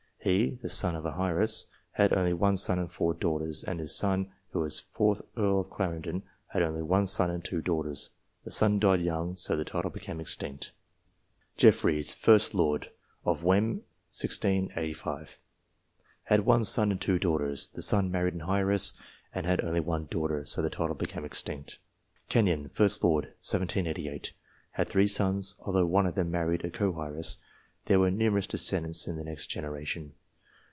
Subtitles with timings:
[0.23, 3.95] He (the son of an heiress) had only one son and four daughters, and this
[3.95, 8.11] son, who was 4th Earl of Clarendon, had only one son and two daughters.
[8.43, 10.73] The son died young, so the title became extinct.
[11.57, 12.91] Jeffreys, 1st Lord
[13.25, 15.39] (of Wem 1685).
[16.25, 17.69] Had one son and two daughters.
[17.69, 18.93] The son married an heiress,
[19.33, 21.79] and had only one daughter, so the title became extinct.
[22.29, 24.33] Kenyon, 1st Lord (1788).
[24.73, 25.55] Had three sons.
[25.61, 27.39] Although one of them married a co heiress,
[27.85, 30.13] there were numerous descendants in the next generation.